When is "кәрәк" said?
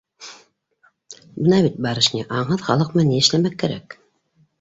3.65-3.97